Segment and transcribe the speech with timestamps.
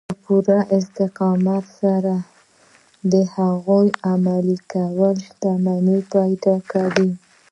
[0.09, 2.13] په پوره استقامت سره
[3.11, 3.81] د هغو
[4.11, 7.11] عملي کول شتمني پيدا کوي.